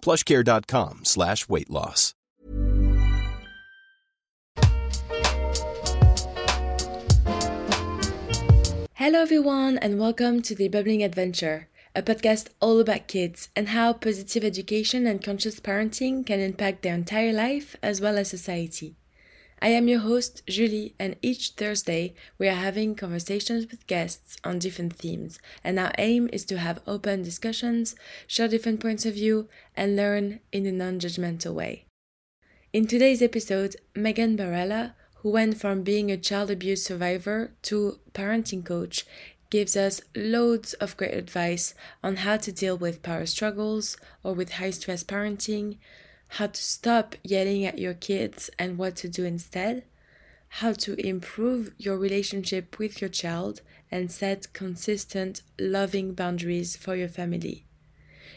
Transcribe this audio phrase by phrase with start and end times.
[0.00, 2.14] plushcare.com slash weight loss.
[8.94, 13.92] Hello everyone and welcome to the Bubbling Adventure, a podcast all about kids and how
[13.92, 18.96] positive education and conscious parenting can impact their entire life as well as society.
[19.60, 24.60] I am your host, Julie, and each Thursday we are having conversations with guests on
[24.60, 27.96] different themes, and our aim is to have open discussions,
[28.28, 31.86] share different points of view, and learn in a non judgmental way.
[32.72, 38.64] In today's episode, Megan Barella, who went from being a child abuse survivor to parenting
[38.64, 39.06] coach,
[39.50, 44.52] gives us loads of great advice on how to deal with power struggles or with
[44.52, 45.78] high stress parenting
[46.28, 49.84] how to stop yelling at your kids and what to do instead,
[50.48, 57.08] how to improve your relationship with your child and set consistent, loving boundaries for your
[57.08, 57.64] family.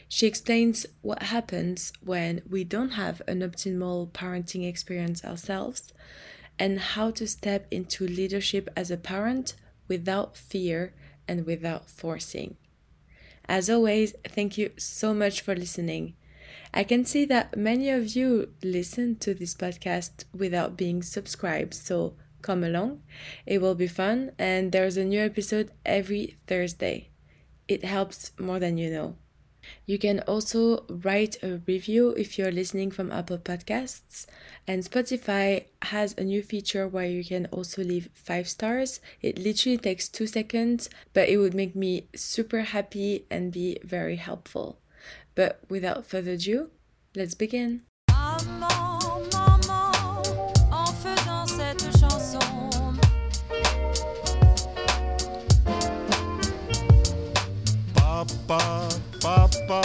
[0.08, 5.94] She explains what happens when we don't have an optimal parenting experience ourselves
[6.60, 9.56] and how to step into leadership as a parent
[9.88, 10.94] without fear
[11.28, 12.58] and without forcing.
[13.46, 16.14] As always, thank you so much for listening.
[16.74, 22.16] I can see that many of you listen to this podcast without being subscribed, so
[22.42, 23.02] come along.
[23.46, 27.10] It will be fun, and there's a new episode every Thursday.
[27.68, 29.16] It helps more than you know.
[29.86, 34.26] You can also write a review if you're listening from Apple Podcasts.
[34.68, 39.00] And Spotify has a new feature where you can also leave five stars.
[39.22, 44.16] It literally takes two seconds, but it would make me super happy and be very
[44.16, 44.81] helpful.
[45.34, 46.72] But without further ado,
[47.16, 47.84] let's begin.
[48.10, 50.24] Maman, maman,
[50.72, 52.40] en faisant cette chanson.
[57.96, 58.90] Papa,
[59.22, 59.82] papa,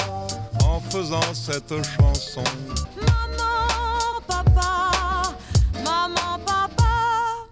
[0.65, 2.43] en faisant cette chanson.
[2.97, 5.33] Maman, papa,
[5.85, 7.47] maman, papa.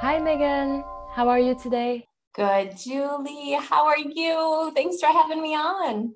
[0.00, 0.82] Hi Megan,
[1.14, 2.06] how are you today?
[2.32, 3.58] Good, Julie.
[3.60, 4.72] How are you?
[4.74, 6.14] Thanks for having me on.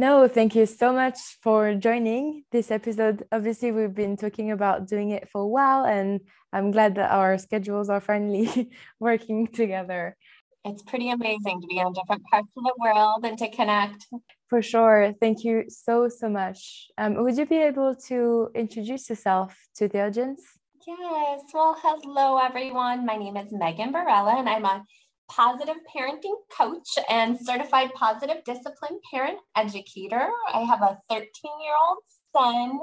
[0.00, 3.26] No, thank you so much for joining this episode.
[3.30, 6.20] Obviously, we've been talking about doing it for a while, and
[6.54, 10.16] I'm glad that our schedules are finally working together.
[10.64, 14.06] It's pretty amazing to be in different parts of the world and to connect.
[14.48, 15.12] For sure.
[15.20, 16.88] Thank you so, so much.
[16.96, 20.40] Um, would you be able to introduce yourself to the audience?
[20.86, 21.40] Yes.
[21.52, 23.04] Well, hello, everyone.
[23.04, 24.82] My name is Megan Barella, and I'm a
[25.30, 30.28] positive parenting coach and certified positive discipline parent educator.
[30.52, 31.26] I have a 13
[31.62, 32.02] year old
[32.36, 32.80] son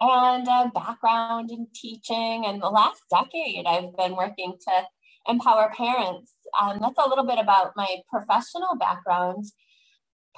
[0.00, 2.44] and a background in teaching.
[2.44, 4.82] And the last decade, I've been working to
[5.28, 6.32] empower parents.
[6.60, 9.44] Um, that's a little bit about my professional background.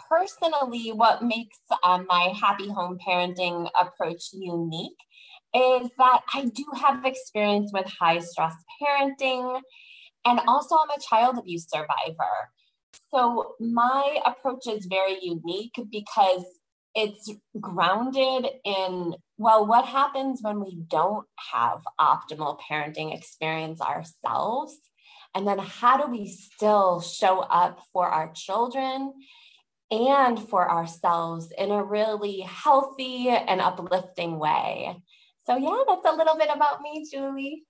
[0.08, 4.92] Personally, what makes um, my happy home parenting approach unique
[5.54, 9.60] is that I do have experience with high stress parenting
[10.24, 12.50] and also, I'm a child abuse survivor.
[13.10, 16.44] So, my approach is very unique because
[16.94, 17.30] it's
[17.60, 24.76] grounded in well, what happens when we don't have optimal parenting experience ourselves?
[25.34, 29.14] And then, how do we still show up for our children
[29.90, 35.00] and for ourselves in a really healthy and uplifting way?
[35.46, 37.64] So, yeah, that's a little bit about me, Julie.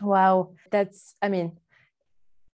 [0.00, 0.54] Wow.
[0.70, 1.58] That's, I mean,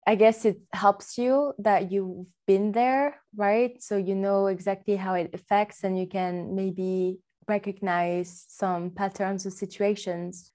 [0.07, 3.81] I guess it helps you that you've been there, right?
[3.83, 7.19] So you know exactly how it affects and you can maybe
[7.49, 10.53] recognize some patterns or situations.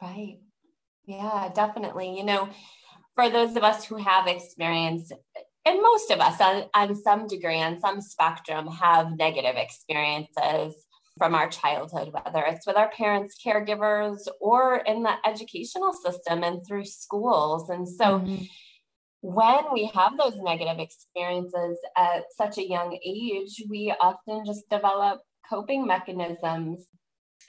[0.00, 0.38] Right.
[1.04, 2.16] Yeah, definitely.
[2.16, 2.48] You know,
[3.14, 5.12] for those of us who have experienced,
[5.66, 10.74] and most of us on, on some degree, on some spectrum, have negative experiences
[11.18, 16.66] from our childhood, whether it's with our parents, caregivers, or in the educational system and
[16.66, 17.68] through schools.
[17.68, 18.44] And so mm-hmm.
[19.20, 25.20] When we have those negative experiences at such a young age, we often just develop
[25.48, 26.86] coping mechanisms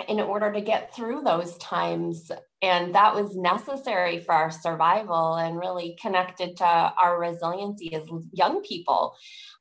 [0.08, 2.32] in order to get through those times.
[2.62, 8.62] And that was necessary for our survival and really connected to our resiliency as young
[8.64, 9.16] people.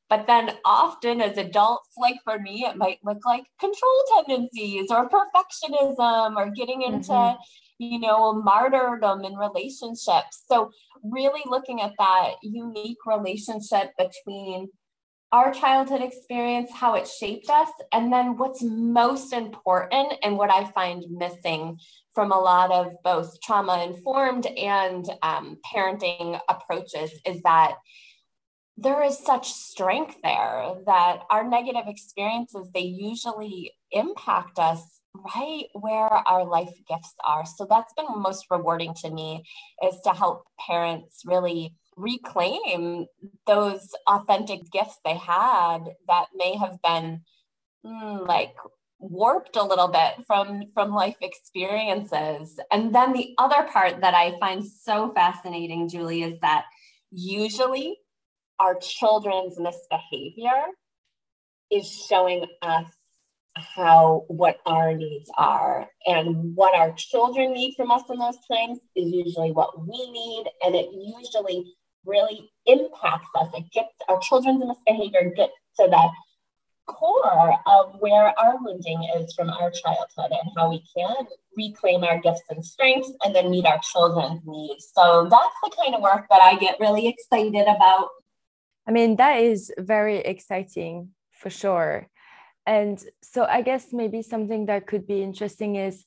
[0.09, 5.09] But then often as adults, like for me, it might look like control tendencies or
[5.09, 7.41] perfectionism or getting into, mm-hmm.
[7.81, 10.44] You know, martyrdom in relationships.
[10.47, 10.71] So
[11.03, 14.69] really looking at that unique relationship between
[15.32, 20.65] our childhood experience, how it shaped us, and then what's most important and what I
[20.65, 21.79] find missing
[22.12, 27.77] from a lot of both trauma informed and um, parenting approaches is that
[28.77, 36.09] there is such strength there that our negative experiences they usually impact us right where
[36.09, 37.45] our life gifts are.
[37.45, 39.45] So that's been most rewarding to me
[39.85, 43.07] is to help parents really reclaim
[43.47, 47.23] those authentic gifts they had that may have been
[47.85, 48.55] mm, like
[48.99, 52.59] warped a little bit from from life experiences.
[52.71, 56.65] And then the other part that i find so fascinating julie is that
[57.11, 57.99] usually
[58.59, 60.67] our children's misbehavior
[61.71, 62.87] is showing us
[63.55, 68.79] how what our needs are and what our children need from us in those times
[68.94, 71.75] is usually what we need and it usually
[72.06, 73.49] really impacts us.
[73.55, 76.11] It gets our children's misbehavior gets to the
[76.87, 81.26] core of where our wounding is from our childhood and how we can
[81.56, 84.91] reclaim our gifts and strengths and then meet our children's needs.
[84.94, 88.08] So that's the kind of work that I get really excited about.
[88.87, 92.08] I mean, that is very exciting for sure.
[92.70, 96.05] And so I guess maybe something that could be interesting is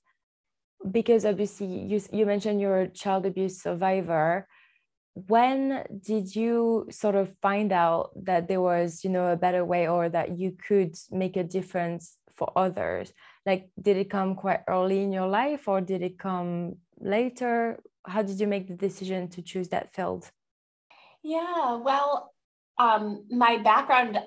[0.90, 4.48] because obviously you, you mentioned you're a child abuse survivor.
[5.14, 9.90] When did you sort of find out that there was you know a better way
[9.90, 13.12] or that you could make a difference for others?
[13.46, 17.82] Like did it come quite early in your life or did it come later?
[18.06, 20.32] How did you make the decision to choose that field?
[21.24, 22.32] Yeah well
[22.78, 24.18] um, my background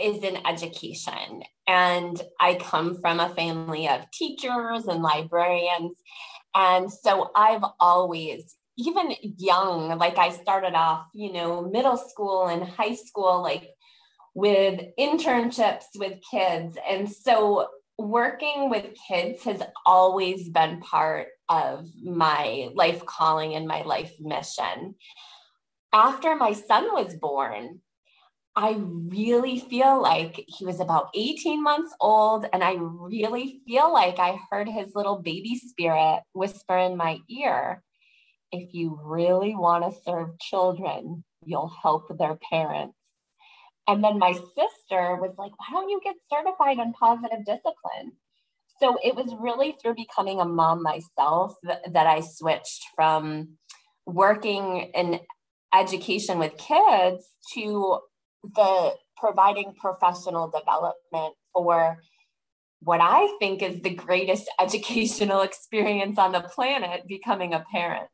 [0.00, 5.96] is in education and i come from a family of teachers and librarians
[6.54, 12.64] and so i've always even young, like I started off, you know, middle school and
[12.64, 13.70] high school, like
[14.34, 16.76] with internships with kids.
[16.88, 17.68] And so
[17.98, 24.96] working with kids has always been part of my life calling and my life mission.
[25.92, 27.80] After my son was born,
[28.56, 34.18] I really feel like he was about 18 months old, and I really feel like
[34.20, 37.82] I heard his little baby spirit whisper in my ear
[38.54, 42.96] if you really want to serve children, you'll help their parents.
[43.88, 48.12] And then my sister was like, why don't you get certified in positive discipline?
[48.80, 53.58] So it was really through becoming a mom myself that, that I switched from
[54.06, 55.20] working in
[55.74, 57.98] education with kids to
[58.54, 61.98] the providing professional development for
[62.80, 68.10] what I think is the greatest educational experience on the planet becoming a parent.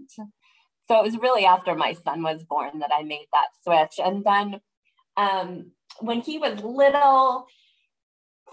[0.89, 4.05] So it was really after my son was born that I made that switch.
[4.05, 4.61] And then
[5.17, 7.47] um, when he was little,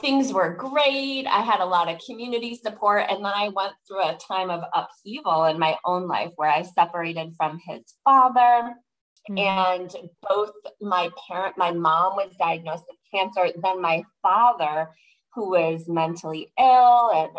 [0.02, 1.26] things were great.
[1.26, 3.06] I had a lot of community support.
[3.10, 6.62] And then I went through a time of upheaval in my own life where I
[6.62, 8.76] separated from his father.
[9.30, 9.38] Mm-hmm.
[9.38, 14.90] And both my parent, my mom was diagnosed with cancer, then my father
[15.34, 17.30] who was mentally ill and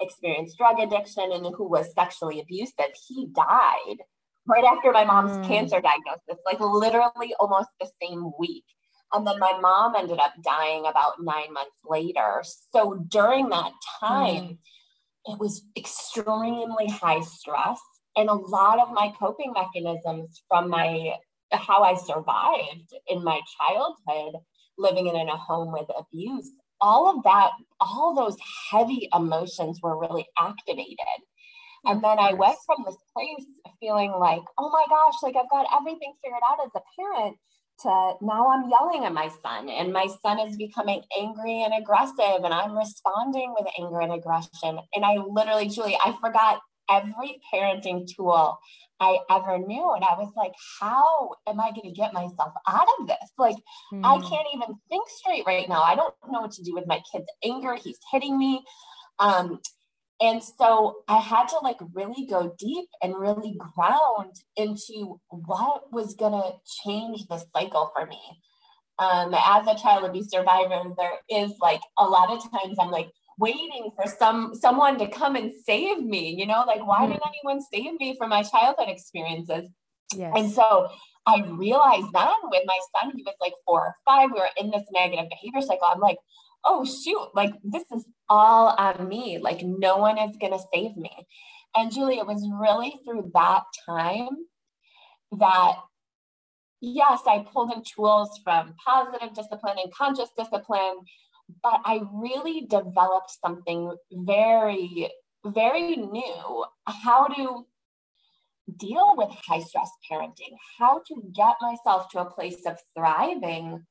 [0.00, 3.98] experienced drug addiction and who was sexually abusive, he died
[4.46, 5.46] right after my mom's mm.
[5.46, 8.64] cancer diagnosis, like literally almost the same week.
[9.12, 12.42] And then my mom ended up dying about nine months later.
[12.74, 14.58] So during that time, mm.
[15.26, 17.80] it was extremely high stress.
[18.16, 21.14] And a lot of my coping mechanisms from my
[21.52, 24.40] how I survived in my childhood,
[24.78, 28.36] living in a home with abuse, all of that, all those
[28.70, 30.96] heavy emotions were really activated.
[31.84, 33.46] And then I went from this place
[33.80, 37.36] feeling like, oh my gosh, like I've got everything figured out as a parent
[37.80, 42.44] to now I'm yelling at my son and my son is becoming angry and aggressive
[42.44, 44.78] and I'm responding with anger and aggression.
[44.94, 46.60] And I literally, Julie, I forgot
[46.92, 48.58] every parenting tool
[49.00, 49.92] I ever knew.
[49.94, 53.32] And I was like, how am I going to get myself out of this?
[53.36, 53.56] Like,
[53.92, 54.00] mm.
[54.04, 54.28] I hmm.
[54.28, 55.82] can't even think straight right now.
[55.82, 57.74] I don't know what to do with my kid's anger.
[57.74, 58.64] He's hitting me.
[59.18, 59.60] Um,
[60.20, 66.14] and so I had to like really go deep and really ground into what was
[66.14, 66.52] going to
[66.84, 68.20] change the cycle for me.
[69.00, 73.08] Um, as a child abuse survivor, there is like a lot of times I'm like,
[73.42, 77.12] waiting for some someone to come and save me you know like why mm-hmm.
[77.12, 79.68] didn't anyone save me from my childhood experiences
[80.14, 80.32] yes.
[80.36, 80.88] and so
[81.26, 84.70] i realized then with my son he was like four or five we were in
[84.70, 86.18] this negative behavior cycle i'm like
[86.64, 90.96] oh shoot like this is all on me like no one is going to save
[90.96, 91.10] me
[91.76, 94.36] and julie it was really through that time
[95.32, 95.74] that
[96.80, 100.98] yes i pulled in tools from positive discipline and conscious discipline
[101.62, 105.10] but I really developed something very,
[105.44, 107.66] very new how to
[108.78, 113.84] deal with high stress parenting, how to get myself to a place of thriving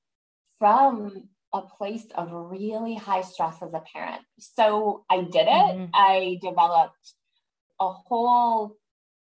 [0.58, 4.22] from a place of really high stress as a parent.
[4.40, 5.48] So I did it.
[5.48, 5.86] Mm-hmm.
[5.94, 7.14] I developed
[7.80, 8.78] a whole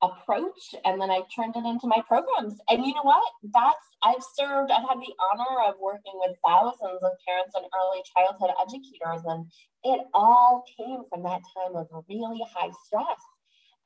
[0.04, 2.60] approach and then I turned it into my programs.
[2.68, 3.24] And you know what?
[3.42, 8.04] That's I've served, I've had the honor of working with thousands of parents and early
[8.12, 9.48] childhood educators, and
[9.84, 13.24] it all came from that time of really high stress.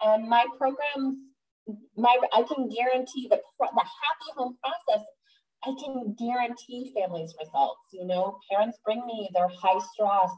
[0.02, 1.22] And my programs,
[1.96, 5.06] my I can guarantee the the happy home process.
[5.66, 7.94] I can guarantee families results.
[7.94, 10.32] You know, parents bring me their high stress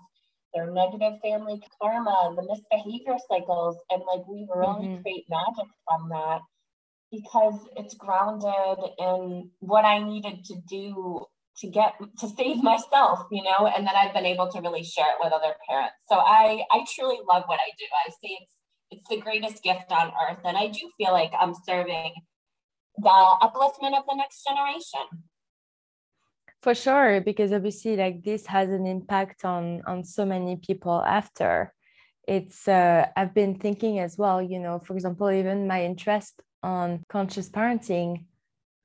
[0.53, 5.01] their negative family karma, the misbehavior cycles, and like we really mm-hmm.
[5.01, 6.41] create magic from that
[7.11, 11.25] because it's grounded in what I needed to do
[11.59, 15.07] to get to save myself, you know, and then I've been able to really share
[15.07, 15.95] it with other parents.
[16.07, 17.85] So I I truly love what I do.
[18.05, 18.53] I say it's
[18.91, 22.13] it's the greatest gift on earth, and I do feel like I'm serving
[22.97, 25.28] the upliftment of the next generation
[26.61, 31.73] for sure because obviously like this has an impact on on so many people after.
[32.27, 37.03] It's uh, i've been thinking as well you know for example even my interest on
[37.09, 38.25] conscious parenting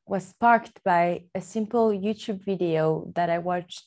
[0.07, 3.85] was sparked by a simple youtube video that i watched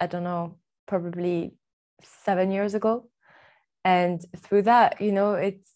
[0.00, 1.56] i don't know probably
[2.02, 3.08] seven years ago.
[3.84, 5.70] And through that you know it's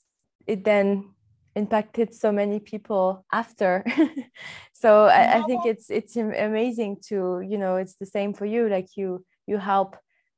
[0.47, 1.11] it then
[1.60, 3.84] impacted so many people after.
[4.82, 7.16] So I, I, think it's it's amazing to
[7.50, 9.08] you know it's the same for you like you
[9.46, 9.90] you help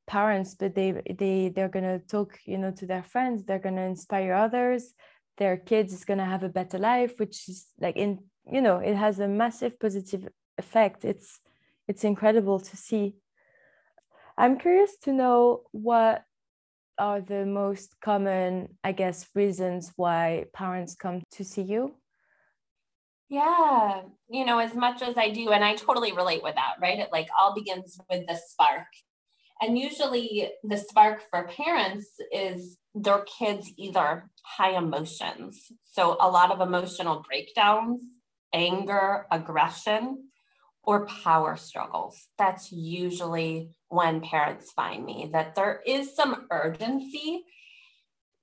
[0.05, 0.89] parents but they
[1.21, 4.83] they they're gonna talk you know to their friends they're gonna inspire others
[5.37, 8.19] their kids is gonna have a better life which is like in
[8.51, 10.27] you know it has a massive positive
[10.57, 11.05] effect.
[11.05, 11.39] It's
[11.87, 13.15] it's incredible to see.
[14.37, 16.23] I'm curious to know what
[16.97, 21.95] are the most common, I guess, reasons why parents come to see you?
[23.29, 26.99] Yeah, you know, as much as I do, and I totally relate with that, right?
[26.99, 28.87] It like all begins with the spark.
[29.61, 35.71] And usually the spark for parents is their kids either high emotions.
[35.83, 38.01] So a lot of emotional breakdowns,
[38.53, 40.27] anger, aggression,
[40.83, 42.27] or power struggles.
[42.37, 47.45] That's usually when parents find me that there is some urgency.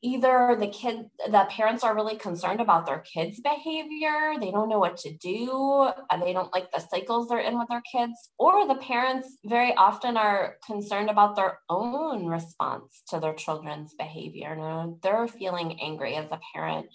[0.03, 4.79] Either the kid, the parents are really concerned about their kids' behavior, they don't know
[4.79, 8.67] what to do, and they don't like the cycles they're in with their kids, or
[8.67, 14.57] the parents very often are concerned about their own response to their children's behavior.
[15.03, 16.87] They're feeling angry as a parent,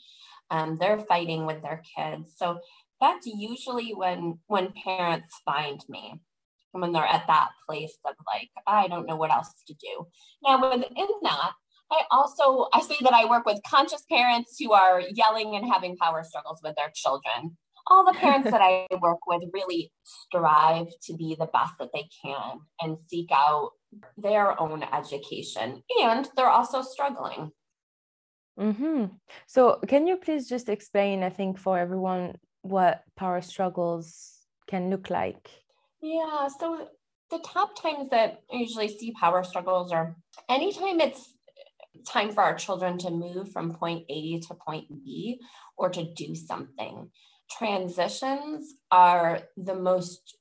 [0.50, 2.34] um, they're fighting with their kids.
[2.36, 2.58] So
[3.02, 6.20] that's usually when when parents find me
[6.72, 10.08] when they're at that place of like i don't know what else to do.
[10.44, 11.52] Now within that
[11.92, 15.98] i also i say that i work with conscious parents who are yelling and having
[15.98, 17.58] power struggles with their children.
[17.88, 22.08] All the parents that i work with really strive to be the best that they
[22.24, 23.72] can and seek out
[24.18, 27.52] their own education and they're also struggling.
[28.60, 29.06] Mm-hmm.
[29.48, 32.36] So, can you please just explain, I think, for everyone
[32.66, 35.50] what power struggles can look like?
[36.02, 36.90] Yeah, so
[37.30, 40.16] the top times that I usually see power struggles are
[40.50, 41.34] anytime it's
[42.08, 45.40] time for our children to move from point A to point B
[45.78, 47.10] or to do something.
[47.50, 50.38] Transitions are the most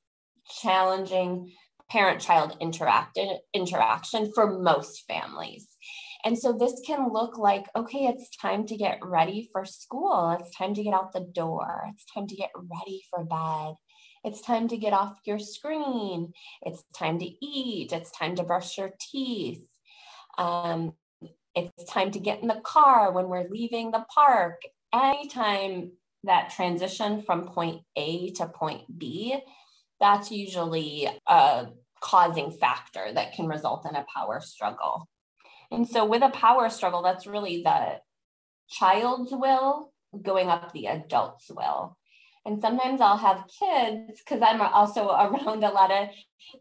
[0.61, 1.51] challenging
[1.89, 5.74] parent child interaction for most families.
[6.25, 10.35] And so this can look like, okay, it's time to get ready for school.
[10.39, 11.83] It's time to get out the door.
[11.93, 13.75] It's time to get ready for bed.
[14.23, 16.33] It's time to get off your screen.
[16.63, 17.93] It's time to eat.
[17.93, 19.67] It's time to brush your teeth.
[20.39, 20.93] Um,
[21.53, 24.63] it's time to get in the car when we're leaving the park.
[24.91, 25.91] Anytime
[26.23, 29.37] that transition from point A to point B,
[29.99, 31.67] that's usually a
[32.01, 35.07] causing factor that can result in a power struggle.
[35.71, 38.01] And so, with a power struggle, that's really the
[38.69, 39.91] child's will
[40.21, 41.97] going up the adult's will.
[42.45, 46.09] And sometimes I'll have kids because I'm also around a lot of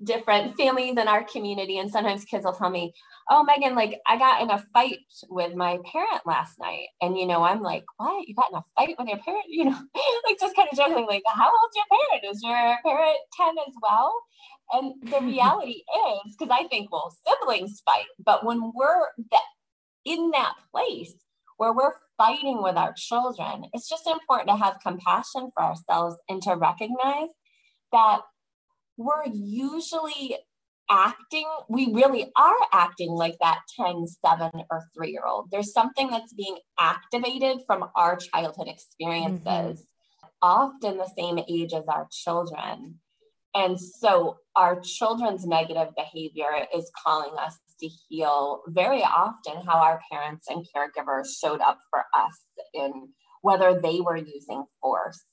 [0.02, 1.78] different families in our community.
[1.78, 2.92] And sometimes kids will tell me,
[3.30, 4.98] Oh, Megan, like I got in a fight
[5.28, 6.88] with my parent last night.
[7.00, 8.26] And, you know, I'm like, What?
[8.26, 9.44] You got in a fight with your parent?
[9.48, 9.78] You know,
[10.26, 12.34] like just kind of joking, like, How old's your parent?
[12.34, 14.14] Is your parent 10 as well?
[14.72, 15.82] And the reality
[16.24, 19.42] is, because I think, well, siblings fight, but when we're that
[20.04, 21.14] in that place
[21.64, 26.42] where we're fighting with our children, it's just important to have compassion for ourselves and
[26.42, 27.30] to recognize
[27.90, 28.20] that
[28.98, 30.36] we're usually
[30.90, 35.48] acting, we really are acting like that 10, 7, or 3 year old.
[35.50, 40.26] There's something that's being activated from our childhood experiences, mm-hmm.
[40.42, 43.00] often the same age as our children.
[43.54, 50.00] And so our children's negative behavior is calling us to heal very often how our
[50.10, 53.10] parents and caregivers showed up for us in
[53.42, 55.24] whether they were using force.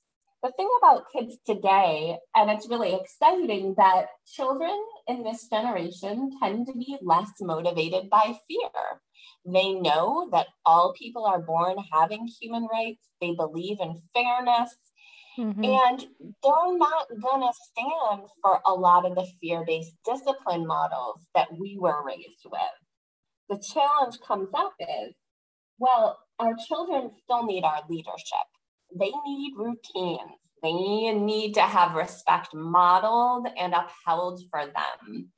[0.43, 4.75] The thing about kids today, and it's really exciting that children
[5.07, 9.01] in this generation tend to be less motivated by fear.
[9.45, 14.75] They know that all people are born having human rights, they believe in fairness,
[15.37, 15.63] Mm-hmm.
[15.63, 15.99] And
[16.43, 21.47] they're not going to stand for a lot of the fear based discipline models that
[21.57, 22.61] we were raised with.
[23.49, 25.13] The challenge comes up is
[25.79, 28.47] well, our children still need our leadership,
[28.97, 30.37] they need routines.
[30.61, 35.31] They need to have respect modeled and upheld for them.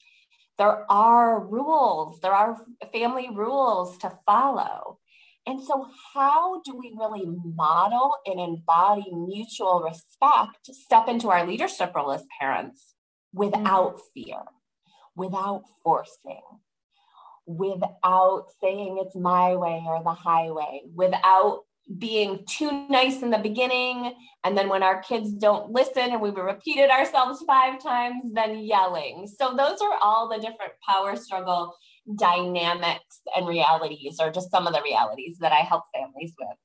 [0.58, 2.58] There are rules, there are
[2.92, 5.00] family rules to follow.
[5.46, 11.94] And so, how do we really model and embody mutual respect, step into our leadership
[11.94, 12.94] role as parents
[13.34, 14.22] without mm-hmm.
[14.22, 14.42] fear,
[15.16, 16.42] without forcing,
[17.46, 21.64] without saying it's my way or the highway, without
[21.98, 24.14] being too nice in the beginning
[24.46, 29.28] and then when our kids don't listen and we repeated ourselves five times then yelling.
[29.28, 31.76] So those are all the different power struggle
[32.16, 36.58] dynamics and realities or just some of the realities that I help families with.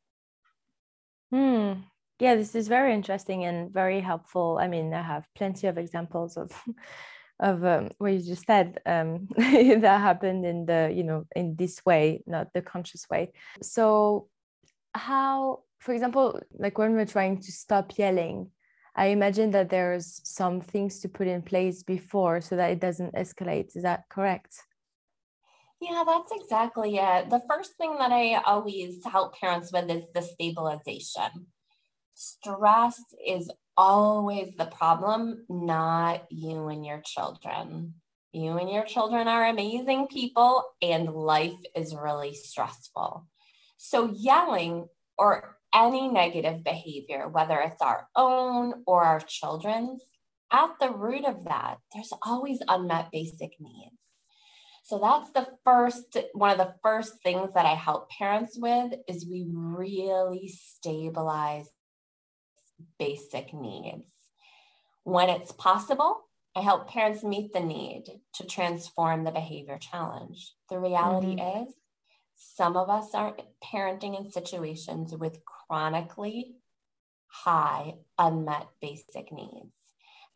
[1.31, 1.83] Hmm.
[2.19, 4.59] Yeah, this is very interesting and very helpful.
[4.61, 6.51] I mean, I have plenty of examples of
[7.41, 11.85] of um, what you just said um, that happened in the you know in this
[11.87, 13.31] way, not the conscious way.
[13.63, 14.29] So,
[14.95, 18.51] how, for example, like when we're trying to stop yelling,
[18.97, 23.15] I imagine that there's some things to put in place before so that it doesn't
[23.15, 23.77] escalate.
[23.77, 24.65] Is that correct?
[25.81, 27.31] Yeah, that's exactly it.
[27.31, 31.47] The first thing that I always help parents with is the stabilization.
[32.15, 37.95] Stress is always the problem, not you and your children.
[38.33, 43.27] You and your children are amazing people, and life is really stressful.
[43.77, 50.03] So, yelling or any negative behavior, whether it's our own or our children's,
[50.53, 53.98] at the root of that, there's always unmet basic needs.
[54.89, 59.29] So that's the first, one of the first things that I help parents with is
[59.29, 61.67] we really stabilize
[62.99, 64.11] basic needs.
[65.05, 66.23] When it's possible,
[66.57, 68.05] I help parents meet the need
[68.37, 70.55] to transform the behavior challenge.
[70.71, 71.69] The reality mm-hmm.
[71.69, 71.75] is,
[72.35, 76.55] some of us are parenting in situations with chronically
[77.27, 79.75] high unmet basic needs.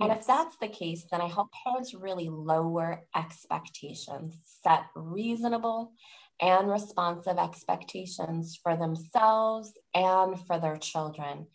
[0.02, 4.34] And if that's the case, then I help parents really lower expectations,
[4.64, 5.92] set reasonable
[6.40, 11.46] and responsive expectations for themselves and for their children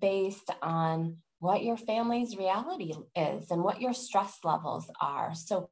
[0.00, 5.34] based on what your family's reality is and what your stress levels are.
[5.34, 5.70] So,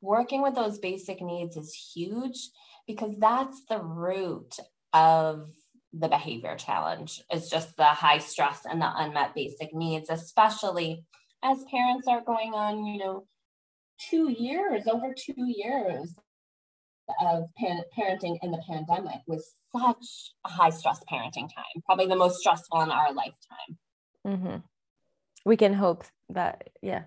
[0.00, 2.48] working with those basic needs is huge
[2.86, 4.56] because that's the root
[4.94, 5.50] of
[5.92, 11.04] the behavior challenge is just the high stress and the unmet basic needs especially
[11.42, 13.26] as parents are going on, you know,
[13.98, 16.14] two years, over two years
[17.20, 22.16] of pan- parenting in the pandemic was such a high stress parenting time, probably the
[22.16, 23.78] most stressful in our lifetime.
[24.26, 24.56] Mm-hmm.
[25.44, 27.04] We can hope that, yeah.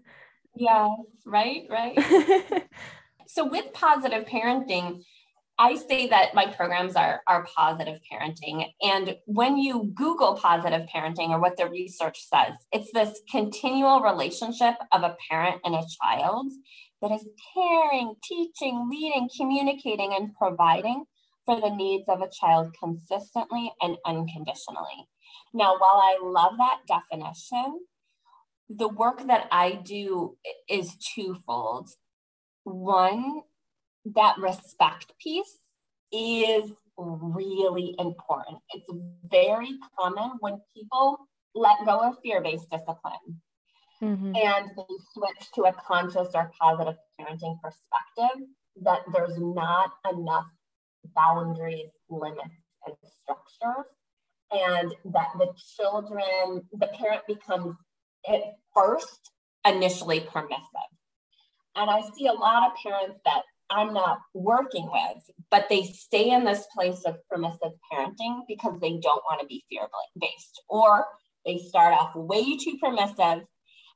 [0.54, 0.88] yeah,
[1.26, 1.98] right, right.
[3.26, 5.02] so, with positive parenting,
[5.62, 8.66] I say that my programs are, are positive parenting.
[8.82, 14.74] And when you Google positive parenting or what the research says, it's this continual relationship
[14.90, 16.50] of a parent and a child
[17.00, 21.04] that is caring, teaching, leading, communicating, and providing
[21.46, 25.06] for the needs of a child consistently and unconditionally.
[25.54, 27.82] Now, while I love that definition,
[28.68, 31.90] the work that I do is twofold.
[32.64, 33.42] One,
[34.04, 35.58] that respect piece
[36.12, 38.58] is really important.
[38.74, 38.90] It's
[39.30, 41.18] very common when people
[41.54, 43.40] let go of fear based discipline
[44.02, 44.32] mm-hmm.
[44.34, 48.46] and they switch to a conscious or positive parenting perspective
[48.82, 50.46] that there's not enough
[51.14, 52.40] boundaries, limits,
[52.86, 53.86] and structures,
[54.50, 57.74] and that the children, the parent becomes
[58.28, 58.40] at
[58.74, 59.30] first
[59.66, 60.90] initially permissive.
[61.76, 66.30] And I see a lot of parents that I'm not working with, but they stay
[66.30, 69.82] in this place of permissive parenting because they don't want to be fear
[70.20, 71.06] based, or
[71.44, 73.44] they start off way too permissive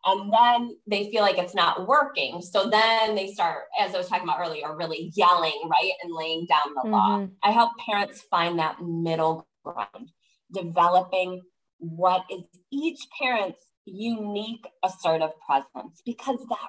[0.07, 2.41] and then they feel like it's not working.
[2.41, 5.91] So then they start, as I was talking about earlier, really yelling, right?
[6.03, 6.93] And laying down the mm-hmm.
[6.93, 7.27] law.
[7.43, 10.13] I help parents find that middle ground,
[10.53, 11.43] developing
[11.79, 16.69] what is each parent's unique assertive presence, because that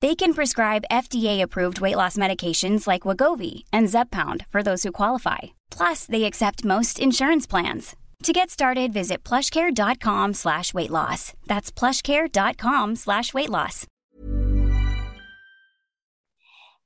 [0.00, 5.38] They can prescribe FDA-approved weight loss medications like Wegovy and Zepbound for those who qualify.
[5.70, 7.96] Plus, they accept most insurance plans.
[8.22, 11.32] To get started, visit plushcare.com slash weight loss.
[11.46, 13.86] That's plushcare.com slash weight loss.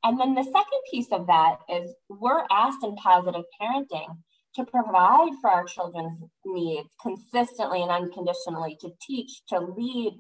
[0.05, 4.19] And then the second piece of that is we're asked in positive parenting
[4.55, 10.19] to provide for our children's needs consistently and unconditionally, to teach, to lead,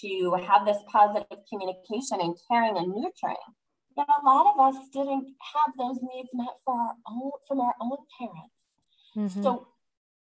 [0.00, 3.36] to have this positive communication and caring and nurturing.
[3.96, 7.74] Yet a lot of us didn't have those needs met for our own from our
[7.80, 8.54] own parents.
[9.16, 9.42] Mm-hmm.
[9.42, 9.68] So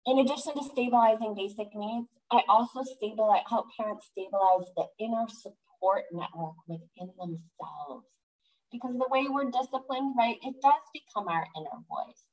[0.07, 6.05] in addition to stabilizing basic needs, I also stabilize, help parents stabilize the inner support
[6.13, 8.07] network within themselves.
[8.71, 12.25] Because the way we're disciplined, right, it does become our inner voice.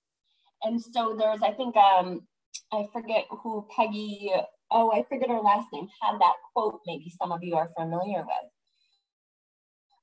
[0.63, 2.27] And so there's, I think, um,
[2.73, 4.31] I forget who Peggy,
[4.71, 8.19] oh, I forget her last name, had that quote, maybe some of you are familiar
[8.19, 8.51] with.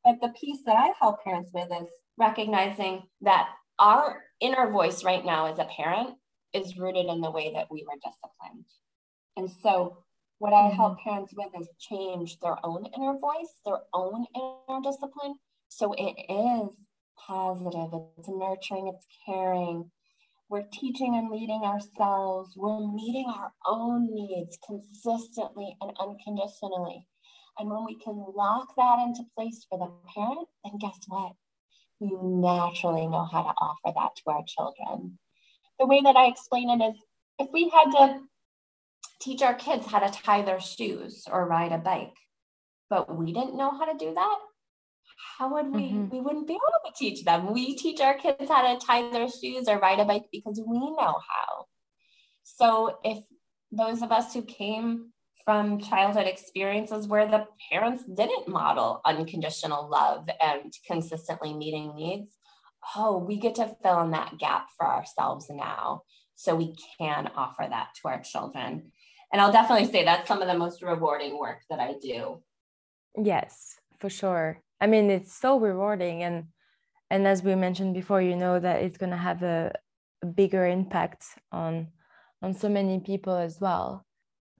[0.04, 5.24] But the piece that I help parents with is recognizing that our inner voice right
[5.24, 6.16] now as a parent
[6.52, 8.64] is rooted in the way that we were disciplined.
[9.36, 9.98] And so,
[10.38, 11.08] what I help mm-hmm.
[11.08, 15.34] parents with is change their own inner voice, their own inner discipline.
[15.68, 16.76] So, it is
[17.18, 19.90] positive, it's nurturing, it's caring.
[20.48, 22.54] We're teaching and leading ourselves.
[22.56, 27.06] We're meeting our own needs consistently and unconditionally.
[27.58, 31.32] And when we can lock that into place for the parent, then guess what?
[32.00, 35.18] We naturally know how to offer that to our children
[35.78, 36.96] the way that I explain it is
[37.38, 38.20] if we had to
[39.20, 42.16] teach our kids how to tie their shoes or ride a bike,
[42.90, 44.38] but we didn't know how to do that,
[45.38, 45.82] how would we?
[45.82, 46.08] Mm-hmm.
[46.10, 47.52] We wouldn't be able to teach them.
[47.52, 50.78] We teach our kids how to tie their shoes or ride a bike because we
[50.78, 51.66] know how.
[52.44, 53.18] So if
[53.70, 55.12] those of us who came
[55.48, 62.36] from childhood experiences where the parents didn't model unconditional love and consistently meeting needs.
[62.94, 66.02] Oh, we get to fill in that gap for ourselves now
[66.34, 68.92] so we can offer that to our children.
[69.32, 72.42] And I'll definitely say that's some of the most rewarding work that I do.
[73.16, 74.60] Yes, for sure.
[74.80, 76.44] I mean, it's so rewarding and
[77.10, 79.72] and as we mentioned before, you know that it's going to have a,
[80.22, 81.88] a bigger impact on
[82.42, 84.04] on so many people as well.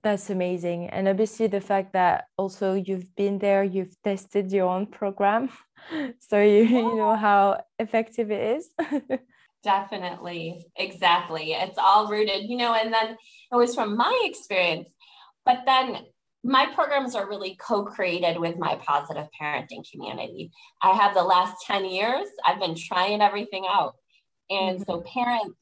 [0.03, 0.89] That's amazing.
[0.89, 5.51] And obviously, the fact that also you've been there, you've tested your own program.
[6.21, 8.69] So you, you know how effective it is.
[9.63, 10.67] Definitely.
[10.77, 11.53] Exactly.
[11.53, 13.17] It's all rooted, you know, and then
[13.53, 14.91] it was from my experience.
[15.47, 16.05] But then
[16.49, 20.51] my programs are really co-created with my positive parenting community.
[20.83, 23.97] I have the last 10 years, I've been trying everything out.
[24.49, 24.91] And mm-hmm.
[24.91, 25.59] so parents,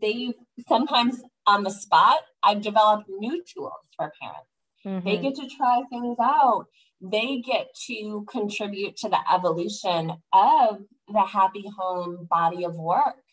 [0.00, 0.34] they
[0.68, 4.48] sometimes on the spot, I've developed new tools for parents.
[4.86, 5.08] Mm-hmm.
[5.08, 6.66] They get to try things out.
[7.00, 13.24] They get to contribute to the evolution of the happy home body of work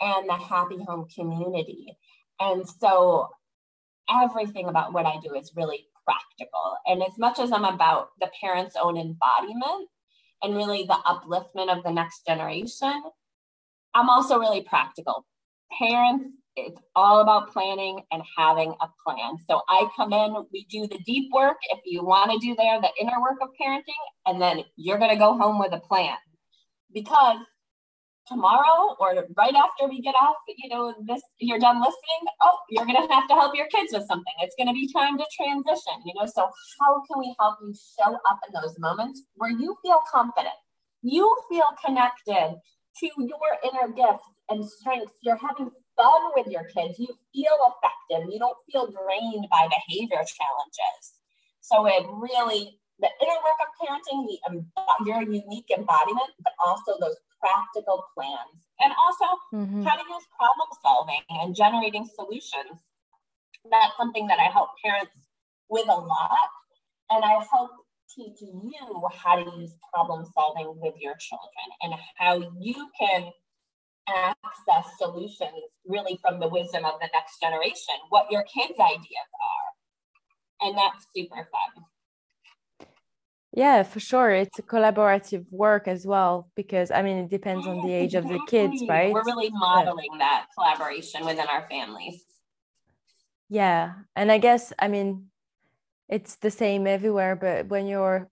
[0.00, 1.96] and the happy home community.
[2.40, 3.28] And so
[4.10, 6.76] everything about what I do is really practical.
[6.86, 9.88] And as much as I'm about the parent's own embodiment
[10.42, 13.02] and really the upliftment of the next generation,
[13.94, 15.26] I'm also really practical.
[15.78, 19.36] Parents it's all about planning and having a plan.
[19.48, 22.80] So I come in, we do the deep work if you want to do there,
[22.80, 23.82] the inner work of parenting,
[24.26, 26.16] and then you're going to go home with a plan.
[26.92, 27.38] Because
[28.28, 32.86] tomorrow or right after we get off, you know, this you're done listening, oh, you're
[32.86, 34.34] to have to help your kids with something.
[34.40, 36.26] It's to be time to transition, you know.
[36.26, 40.54] So how can we help you show up in those moments where you feel confident?
[41.02, 42.56] You feel connected
[43.00, 45.12] to your inner gifts and strengths.
[45.22, 48.28] You're having fun with your kids, you feel effective.
[48.32, 51.04] You don't feel drained by behavior challenges.
[51.60, 54.66] So it really, the inner work of parenting, the um,
[55.04, 59.82] your unique embodiment, but also those practical plans, and also mm-hmm.
[59.82, 62.82] how to use problem solving and generating solutions.
[63.70, 65.16] That's something that I help parents
[65.68, 66.48] with a lot,
[67.10, 67.70] and I help
[68.14, 68.70] teach you
[69.12, 73.30] how to use problem solving with your children and how you can
[74.08, 80.68] access solutions really from the wisdom of the next generation, what your kids' ideas are.
[80.68, 81.84] And that's super fun.
[83.56, 84.30] Yeah, for sure.
[84.32, 88.28] It's a collaborative work as well, because I mean, it depends on the age of
[88.28, 89.10] the kids, right?
[89.10, 92.22] We're really modeling that collaboration within our families.
[93.48, 93.94] Yeah.
[94.14, 95.28] And I guess, I mean,
[96.06, 98.28] it's the same everywhere, but when you're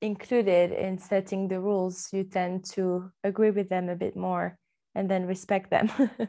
[0.00, 4.56] included in setting the rules, you tend to agree with them a bit more
[4.94, 5.90] and then respect them.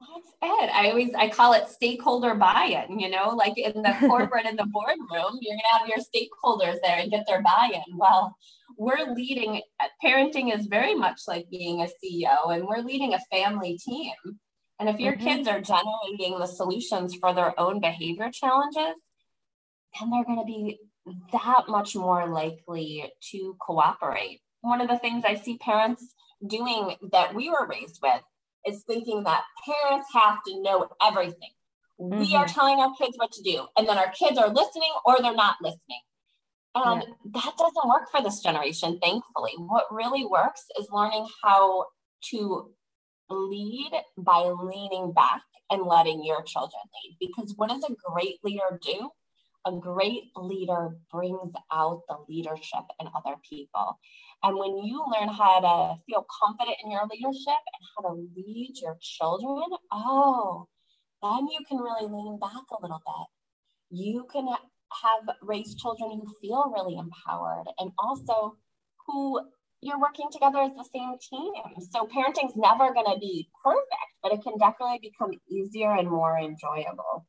[0.00, 0.70] That's it.
[0.74, 2.98] I always I call it stakeholder buy-in.
[2.98, 6.98] You know, like in the corporate in the boardroom, you're gonna have your stakeholders there
[7.00, 7.96] and get their buy-in.
[7.96, 8.34] Well,
[8.78, 9.60] we're leading.
[10.02, 14.12] Parenting is very much like being a CEO, and we're leading a family team.
[14.78, 15.24] And if your mm-hmm.
[15.24, 18.98] kids are generating the solutions for their own behavior challenges,
[19.98, 20.78] then they're going to be
[21.32, 24.40] that much more likely to cooperate.
[24.62, 26.14] One of the things I see parents
[26.46, 28.22] doing that we were raised with
[28.66, 31.50] is thinking that parents have to know everything.
[32.00, 32.20] Mm-hmm.
[32.20, 32.54] We are mm-hmm.
[32.54, 35.56] telling our kids what to do, and then our kids are listening or they're not
[35.62, 36.00] listening.
[36.74, 37.14] And yeah.
[37.42, 39.52] that doesn't work for this generation, thankfully.
[39.58, 41.86] What really works is learning how
[42.30, 42.70] to
[43.28, 47.16] lead by leaning back and letting your children lead.
[47.20, 49.10] Because what does a great leader do?
[49.66, 53.98] A great leader brings out the leadership in other people.
[54.42, 58.72] And when you learn how to feel confident in your leadership and how to lead
[58.80, 60.66] your children, oh,
[61.22, 63.98] then you can really lean back a little bit.
[63.98, 64.48] You can
[65.02, 68.56] have raised children who feel really empowered and also
[69.06, 69.40] who
[69.82, 71.52] you're working together as the same team.
[71.90, 76.38] So parenting's never going to be perfect, but it can definitely become easier and more
[76.38, 77.26] enjoyable.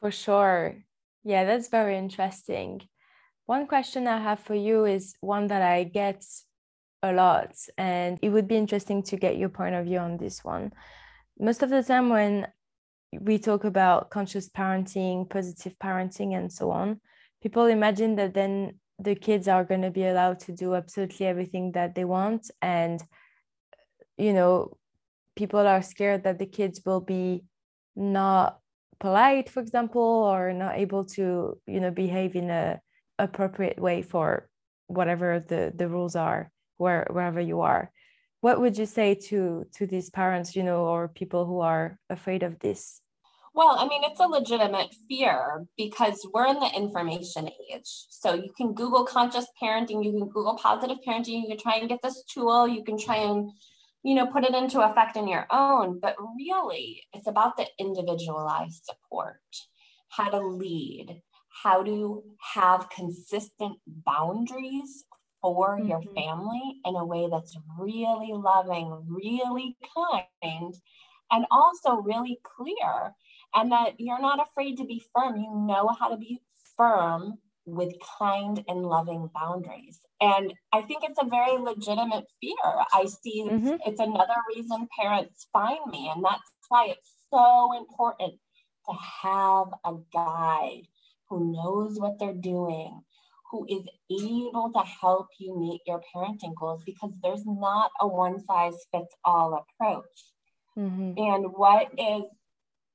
[0.00, 0.76] For sure.
[1.24, 2.82] Yeah, that's very interesting.
[3.50, 6.24] One question I have for you is one that I get
[7.02, 10.44] a lot, and it would be interesting to get your point of view on this
[10.44, 10.70] one.
[11.36, 12.46] Most of the time, when
[13.12, 17.00] we talk about conscious parenting, positive parenting, and so on,
[17.42, 21.72] people imagine that then the kids are going to be allowed to do absolutely everything
[21.72, 22.52] that they want.
[22.62, 23.02] And,
[24.16, 24.76] you know,
[25.34, 27.42] people are scared that the kids will be
[27.96, 28.60] not
[29.00, 32.80] polite, for example, or not able to, you know, behave in a
[33.22, 34.48] appropriate way for
[34.86, 37.90] whatever the the rules are where wherever you are
[38.40, 42.42] what would you say to to these parents you know or people who are afraid
[42.42, 43.02] of this
[43.52, 47.90] Well, I mean, it's a legitimate fear because we're in the information age.
[48.20, 51.88] So you can Google conscious parenting, you can Google positive parenting, you can try and
[51.88, 53.50] get this tool, you can try and,
[54.02, 55.98] you know, put it into effect in your own.
[56.04, 59.42] But really, it's about the individualized support,
[60.16, 61.20] how to lead,
[61.62, 62.22] how to
[62.54, 65.04] have consistent boundaries
[65.42, 65.88] for mm-hmm.
[65.88, 70.74] your family in a way that's really loving, really kind,
[71.30, 73.14] and also really clear
[73.54, 75.36] and that you're not afraid to be firm.
[75.36, 76.40] You know how to be
[76.76, 80.00] firm with kind and loving boundaries.
[80.20, 82.84] And I think it's a very legitimate fear.
[82.92, 83.76] I see mm-hmm.
[83.86, 86.10] it's another reason parents find me.
[86.14, 88.34] And that's why it's so important
[88.88, 90.86] to have a guide
[91.30, 93.02] who knows what they're doing,
[93.50, 98.40] who is able to help you meet your parenting goals because there's not a one
[98.44, 100.04] size fits all approach.
[100.76, 101.12] Mm-hmm.
[101.16, 102.24] And what is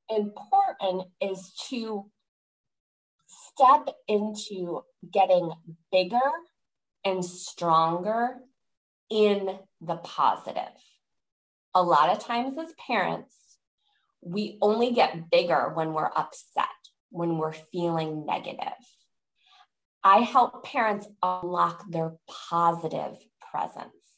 [0.09, 2.11] important is to
[3.27, 5.51] step into getting
[5.91, 6.19] bigger
[7.03, 8.37] and stronger
[9.09, 10.63] in the positive.
[11.73, 13.35] A lot of times, as parents,
[14.21, 16.65] we only get bigger when we're upset,
[17.15, 18.73] when we're feeling negative.
[20.03, 23.17] I help parents unlock their positive
[23.51, 24.11] presence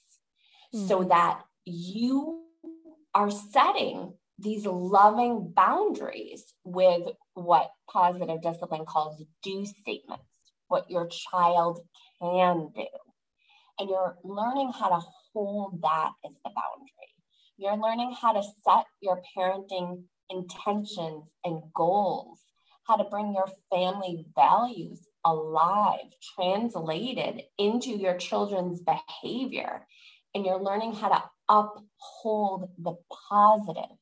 [0.73, 0.87] mm-hmm.
[0.87, 2.43] so that you
[3.13, 10.25] are setting these loving boundaries with what positive discipline calls do statements,
[10.67, 11.79] what your child
[12.21, 12.87] can do.
[13.79, 17.13] And you're learning how to hold that as the boundary.
[17.57, 22.39] You're learning how to set your parenting intentions and goals,
[22.87, 29.87] how to bring your family values alive, translated into your children's behavior.
[30.33, 32.95] And you're learning how to uphold the
[33.29, 33.97] positive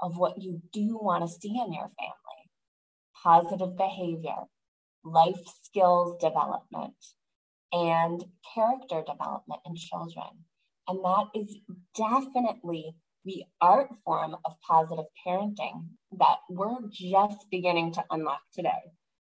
[0.00, 2.32] of what you do want to see in your family
[3.22, 4.46] positive behavior,
[5.04, 6.94] life skills development,
[7.72, 10.44] and character development in children.
[10.88, 11.58] And that is
[11.96, 15.86] definitely the art form of positive parenting
[16.18, 18.70] that we're just beginning to unlock today.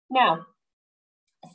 [0.10, 0.46] Now,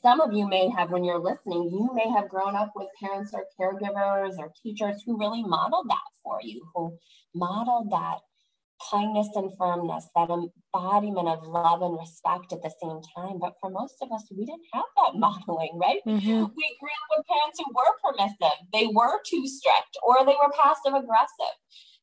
[0.03, 3.33] some of you may have, when you're listening, you may have grown up with parents
[3.35, 6.97] or caregivers or teachers who really modeled that for you, who
[7.35, 8.19] modeled that
[8.91, 13.39] kindness and firmness, that embodiment of love and respect at the same time.
[13.39, 16.01] But for most of us, we didn't have that modeling, right?
[16.07, 16.45] Mm-hmm.
[16.57, 20.53] We grew up with parents who were permissive, they were too strict, or they were
[20.53, 21.55] passive aggressive.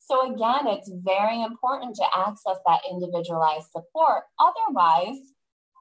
[0.04, 4.24] So, again, it's very important to access that individualized support.
[4.40, 5.20] Otherwise,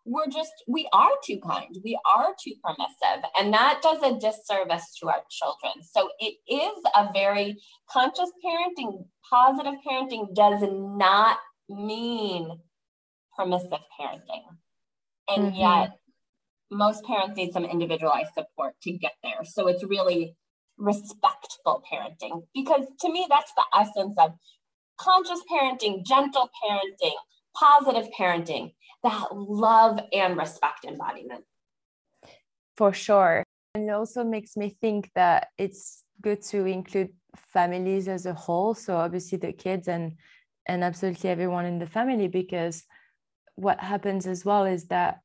[0.05, 4.95] we're just, we are too kind, we are too permissive, and that does a disservice
[5.01, 5.75] to our children.
[5.83, 12.61] So it is a very conscious parenting, positive parenting does not mean
[13.37, 14.45] permissive parenting.
[15.29, 15.61] And mm-hmm.
[15.61, 15.93] yet,
[16.71, 19.45] most parents need some individualized support to get there.
[19.45, 20.37] So it's really
[20.81, 24.33] respectful parenting because to me, that's the essence of
[24.99, 27.15] conscious parenting, gentle parenting,
[27.55, 31.45] positive parenting that love and respect embodiment.
[32.77, 33.45] For sure.
[33.75, 37.11] And also makes me think that it's good to include
[37.53, 38.75] families as a whole.
[38.75, 40.17] So obviously the kids and
[40.67, 42.85] and absolutely everyone in the family, because
[43.57, 45.21] what happens as well is that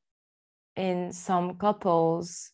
[0.74, 2.50] in some couples,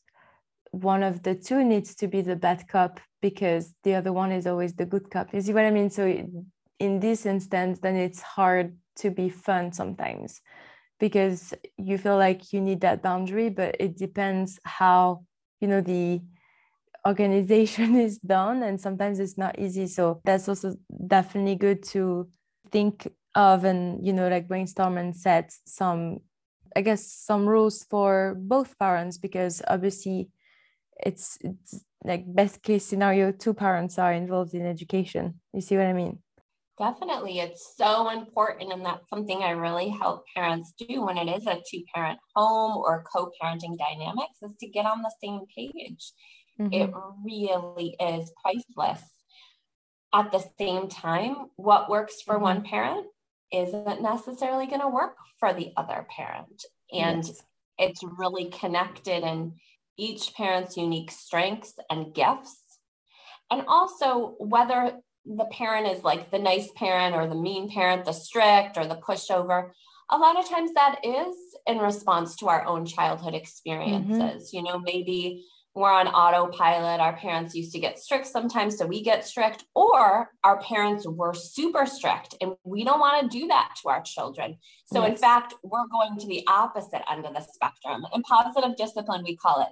[0.72, 4.46] one of the two needs to be the bad cop because the other one is
[4.46, 5.32] always the good cop.
[5.32, 5.90] You see what I mean?
[5.90, 10.40] So in this instance, then it's hard to be fun sometimes
[10.98, 15.24] because you feel like you need that boundary but it depends how
[15.60, 16.20] you know the
[17.06, 20.74] organization is done and sometimes it's not easy so that's also
[21.06, 22.28] definitely good to
[22.70, 26.18] think of and you know like brainstorm and set some
[26.76, 30.28] i guess some rules for both parents because obviously
[31.04, 35.86] it's, it's like best case scenario two parents are involved in education you see what
[35.86, 36.18] i mean
[36.78, 37.38] Definitely.
[37.38, 38.72] It's so important.
[38.72, 42.76] And that's something I really help parents do when it is a two parent home
[42.78, 46.12] or co parenting dynamics is to get on the same page.
[46.58, 46.72] Mm-hmm.
[46.72, 46.90] It
[47.24, 49.02] really is priceless.
[50.14, 52.44] At the same time, what works for mm-hmm.
[52.44, 53.06] one parent
[53.52, 56.64] isn't necessarily going to work for the other parent.
[56.90, 57.42] And yes.
[57.78, 59.54] it's really connected in
[59.96, 62.58] each parent's unique strengths and gifts.
[63.50, 68.12] And also, whether the parent is like the nice parent or the mean parent, the
[68.12, 69.70] strict or the pushover.
[70.10, 71.36] A lot of times that is
[71.66, 74.48] in response to our own childhood experiences.
[74.48, 74.56] Mm-hmm.
[74.56, 77.00] You know, maybe we're on autopilot.
[77.00, 81.32] Our parents used to get strict sometimes, so we get strict, or our parents were
[81.32, 84.58] super strict, and we don't want to do that to our children.
[84.84, 85.12] So, yes.
[85.12, 88.04] in fact, we're going to the opposite end of the spectrum.
[88.14, 89.68] In positive discipline, we call it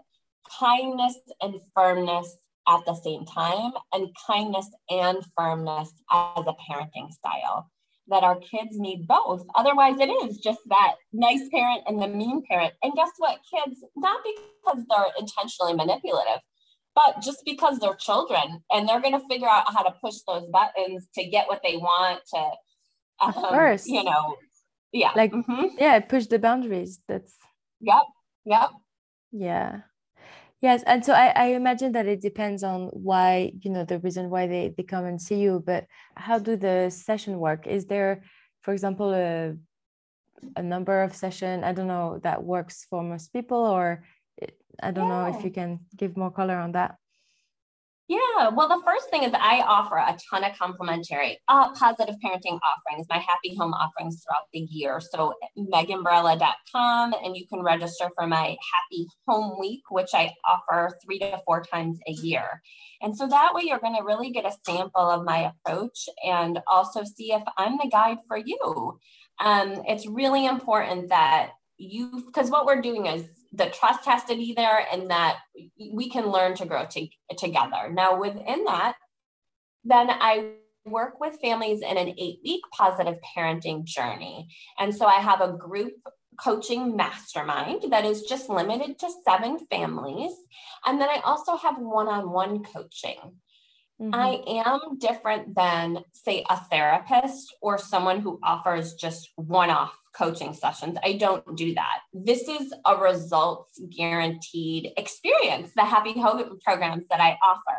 [0.58, 2.36] kindness and firmness
[2.68, 7.70] at the same time, and kindness and firmness as a parenting style
[8.08, 9.46] that our kids need both.
[9.54, 12.74] Otherwise, it is just that nice parent and the mean parent.
[12.82, 13.38] And guess what?
[13.50, 16.40] Kids, not because they're intentionally manipulative,
[16.94, 20.48] but just because they're children and they're going to figure out how to push those
[20.50, 22.40] buttons to get what they want to,
[23.24, 24.36] um, of course, you know,
[24.92, 25.12] yeah.
[25.14, 25.66] Like, mm-hmm.
[25.78, 27.00] yeah, push the boundaries.
[27.06, 27.34] That's,
[27.80, 28.02] yep,
[28.44, 28.70] yep.
[29.30, 29.82] Yeah.
[30.60, 34.28] Yes, and so I, I imagine that it depends on why, you know, the reason
[34.28, 37.66] why they, they come and see you, but how do the session work?
[37.66, 38.22] Is there,
[38.60, 39.54] for example, a,
[40.56, 44.04] a number of session, I don't know, that works for most people, or
[44.42, 44.48] eh,
[44.82, 45.30] I don't yeah.
[45.30, 46.96] know if you can give more color on that.
[48.10, 52.58] Yeah, well, the first thing is I offer a ton of complimentary uh, positive parenting
[52.58, 55.00] offerings, my happy home offerings throughout the year.
[55.00, 61.20] So, meganbarella.com, and you can register for my happy home week, which I offer three
[61.20, 62.62] to four times a year.
[63.00, 66.58] And so that way, you're going to really get a sample of my approach and
[66.66, 68.98] also see if I'm the guide for you.
[69.38, 74.36] Um, it's really important that you, because what we're doing is the trust has to
[74.36, 75.38] be there and that
[75.92, 77.90] we can learn to grow to, together.
[77.90, 78.94] Now, within that,
[79.84, 80.52] then I
[80.84, 84.48] work with families in an eight week positive parenting journey.
[84.78, 85.92] And so I have a group
[86.42, 90.32] coaching mastermind that is just limited to seven families.
[90.86, 93.36] And then I also have one on one coaching.
[94.00, 94.14] Mm-hmm.
[94.14, 100.54] I am different than, say, a therapist or someone who offers just one off coaching
[100.54, 100.96] sessions.
[101.04, 102.00] I don't do that.
[102.12, 107.78] This is a results guaranteed experience, the Happy Home programs that I offer.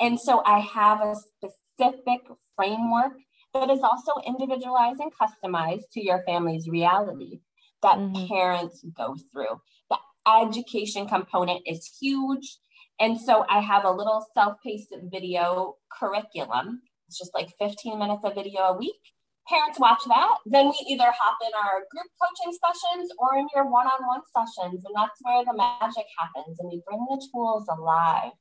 [0.00, 2.20] And so I have a specific
[2.56, 3.12] framework
[3.54, 7.40] that is also individualized and customized to your family's reality
[7.82, 8.26] that mm-hmm.
[8.26, 9.60] parents go through.
[9.88, 12.58] The education component is huge.
[13.00, 16.82] And so I have a little self paced video curriculum.
[17.08, 19.00] It's just like 15 minutes of video a week
[19.48, 23.70] parents watch that, then we either hop in our group coaching sessions or in your
[23.70, 24.84] one on one sessions.
[24.84, 26.58] And that's where the magic happens.
[26.58, 28.32] And we bring the tools alive.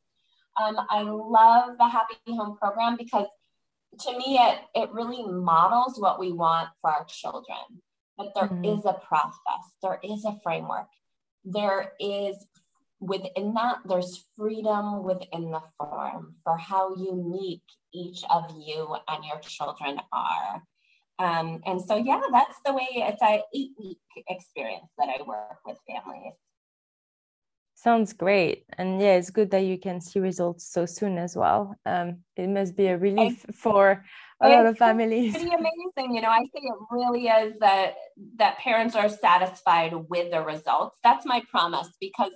[0.62, 3.28] Um, I love the Happy Home program because
[4.02, 7.82] to me, it, it really models what we want for our children.
[8.18, 8.66] That there mm-hmm.
[8.66, 10.88] is a process, there is a framework,
[11.44, 12.46] there is
[13.06, 17.62] within that, there's freedom within the form for how unique
[17.94, 20.64] each of you and your children are.
[21.20, 25.60] Um, and so, yeah, that's the way it's a eight week experience that I work
[25.66, 26.34] with families.
[27.76, 28.66] Sounds great.
[28.78, 31.76] And yeah, it's good that you can see results so soon as well.
[31.86, 34.06] Um, it must be a relief for
[34.42, 35.34] a lot of families.
[35.34, 36.16] Pretty amazing.
[36.16, 37.96] You know, I think it really is that
[38.38, 40.98] that parents are satisfied with the results.
[41.04, 42.32] That's my promise because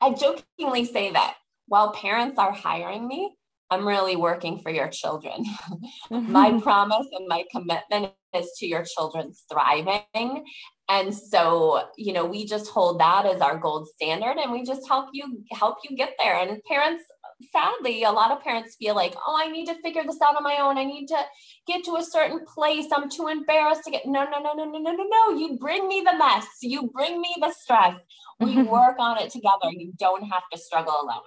[0.00, 1.36] I jokingly say that
[1.66, 3.34] while parents are hiring me,
[3.70, 5.44] I'm really working for your children.
[6.10, 10.44] my promise and my commitment is to your children's thriving.
[10.88, 14.88] And so, you know, we just hold that as our gold standard and we just
[14.88, 16.34] help you help you get there.
[16.34, 17.04] And parents,
[17.52, 20.42] sadly, a lot of parents feel like, oh, I need to figure this out on
[20.42, 20.78] my own.
[20.78, 21.18] I need to
[21.66, 22.86] get to a certain place.
[22.94, 25.38] I'm too embarrassed to get no, no, no, no, no, no, no, no.
[25.38, 26.46] You bring me the mess.
[26.62, 27.96] You bring me the stress.
[28.38, 28.70] We mm-hmm.
[28.70, 29.70] work on it together.
[29.70, 31.22] You don't have to struggle alone.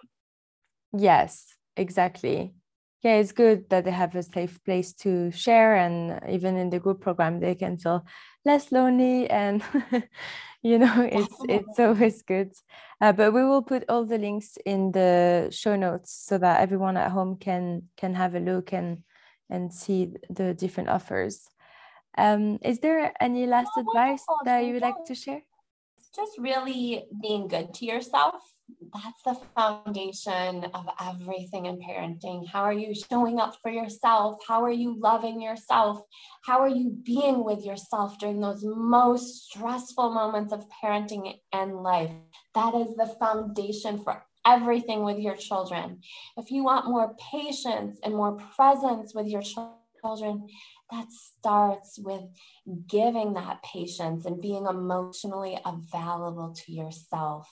[0.93, 1.45] Yes,
[1.76, 2.53] exactly
[3.03, 6.80] yeah it's good that they have a safe place to share and even in the
[6.80, 8.05] group program they can feel
[8.45, 9.63] less lonely and
[10.61, 12.51] you know it's it's always good.
[13.01, 16.97] Uh, but we will put all the links in the show notes so that everyone
[16.97, 19.03] at home can can have a look and
[19.49, 21.49] and see the different offers.
[22.17, 25.41] Um, is there any last advice that you would like to share?
[26.15, 28.53] Just really being good to yourself
[28.93, 32.47] that's the foundation of everything in parenting.
[32.47, 34.39] How are you showing up for yourself?
[34.47, 36.01] How are you loving yourself?
[36.45, 42.11] How are you being with yourself during those most stressful moments of parenting and life?
[42.53, 46.01] That is the foundation for everything with your children.
[46.38, 50.47] If you want more patience and more presence with your children,
[50.91, 52.24] that starts with
[52.88, 57.47] giving that patience and being emotionally available to yourself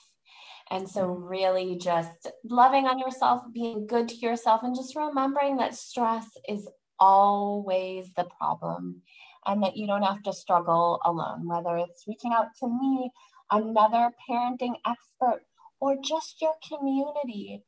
[0.70, 5.74] and so, really, just loving on yourself, being good to yourself, and just remembering that
[5.74, 6.68] stress is
[6.98, 9.02] always the problem
[9.44, 13.10] and that you don't have to struggle alone, whether it's reaching out to me,
[13.50, 15.42] another parenting expert,
[15.80, 17.62] or just your community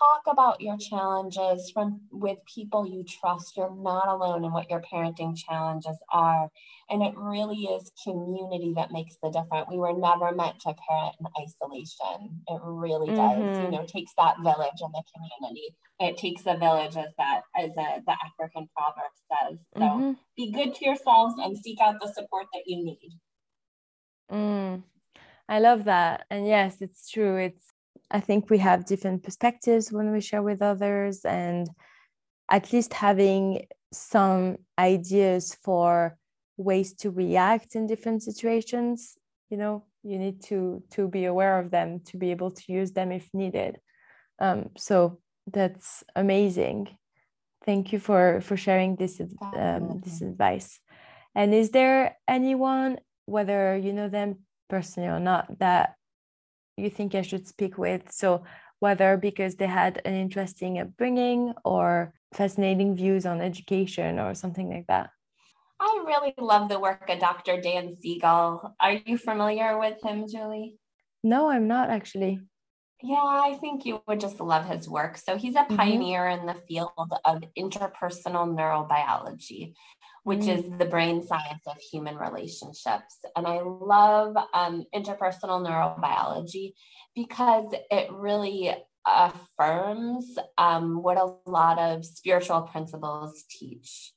[0.00, 3.56] talk about your challenges from with people you trust.
[3.56, 6.50] You're not alone in what your parenting challenges are.
[6.88, 9.66] And it really is community that makes the difference.
[9.70, 12.42] We were never meant to parent in isolation.
[12.48, 13.64] It really does mm-hmm.
[13.64, 15.76] you know takes that village in the community.
[15.98, 19.58] It takes a village as that as a, the african proverb says.
[19.76, 20.12] So mm-hmm.
[20.36, 23.18] be good to yourselves and seek out the support that you need.
[24.32, 24.84] Mm.
[25.48, 26.24] i love that.
[26.30, 27.36] And yes it's true.
[27.36, 27.66] It's
[28.10, 31.68] I think we have different perspectives when we share with others, and
[32.50, 36.16] at least having some ideas for
[36.56, 39.16] ways to react in different situations.
[39.48, 42.92] You know, you need to to be aware of them to be able to use
[42.92, 43.78] them if needed.
[44.38, 46.88] Um, so that's amazing.
[47.64, 49.20] Thank you for for sharing this
[49.54, 50.80] um, this advice.
[51.34, 55.94] And is there anyone, whether you know them personally or not, that
[56.80, 58.10] you think I should speak with.
[58.10, 58.44] So,
[58.80, 64.86] whether because they had an interesting upbringing or fascinating views on education or something like
[64.86, 65.10] that.
[65.78, 67.60] I really love the work of Dr.
[67.60, 68.74] Dan Siegel.
[68.80, 70.76] Are you familiar with him, Julie?
[71.22, 72.40] No, I'm not actually.
[73.02, 75.16] Yeah, I think you would just love his work.
[75.16, 75.76] So he's a mm-hmm.
[75.76, 76.40] pioneer mm-hmm.
[76.40, 76.90] in the field
[77.24, 79.72] of interpersonal neurobiology,
[80.24, 80.58] which mm.
[80.58, 83.16] is the brain science of human relationships.
[83.36, 86.74] And I love um, interpersonal neurobiology
[87.14, 88.74] because it really
[89.06, 94.12] affirms um, what a lot of spiritual principles teach.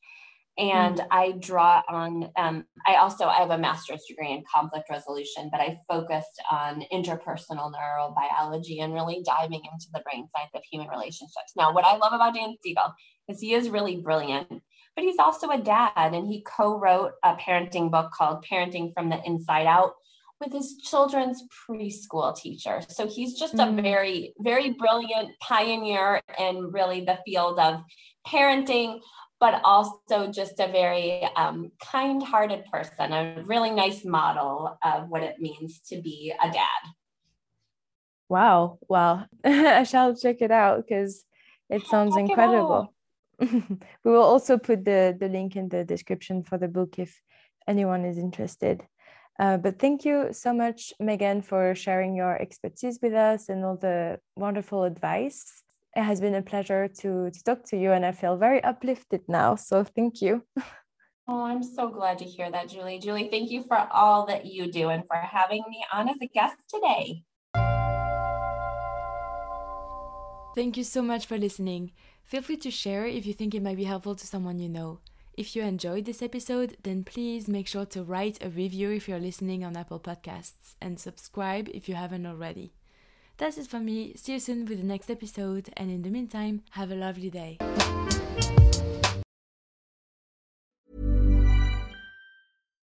[0.58, 1.08] And mm.
[1.10, 5.62] I draw on, um, I also, I have a master's degree in conflict resolution, but
[5.62, 11.54] I focused on interpersonal neurobiology and really diving into the brain science of human relationships.
[11.58, 12.94] Now, what I love about Dan Siegel
[13.30, 14.62] is he is really brilliant,
[14.96, 19.22] but he's also a dad and he co-wrote a parenting book called Parenting from the
[19.26, 19.94] Inside Out
[20.40, 22.82] with his children's preschool teacher.
[22.90, 23.80] So he's just mm.
[23.80, 27.82] a very, very brilliant pioneer in really the field of
[28.28, 29.00] parenting,
[29.40, 35.24] but also just a very um, kind hearted person, a really nice model of what
[35.24, 36.84] it means to be a dad.
[38.30, 38.80] Wow.
[38.88, 41.24] Well, I shall check it out because
[41.70, 42.94] it sounds check incredible.
[43.44, 43.70] It
[44.04, 47.22] we will also put the, the link in the description for the book if
[47.68, 48.84] anyone is interested.
[49.40, 53.78] Uh, but thank you so much, Megan, for sharing your expertise with us and all
[53.78, 55.64] the wonderful advice
[55.96, 59.22] it has been a pleasure to, to talk to you, and I feel very uplifted
[59.28, 59.56] now.
[59.56, 60.44] So thank you.
[61.26, 63.00] Oh, I'm so glad to hear that, Julie.
[63.00, 66.28] Julie, thank you for all that you do and for having me on as a
[66.28, 67.24] guest today.
[70.54, 71.94] Thank you so much for listening.
[72.26, 75.00] Feel free to share if you think it might be helpful to someone you know.
[75.36, 79.20] If you enjoyed this episode, then please make sure to write a review if you're
[79.20, 82.74] listening on Apple Podcasts and subscribe if you haven't already.
[83.38, 84.14] That's it for me.
[84.16, 87.58] See you soon with the next episode, and in the meantime, have a lovely day.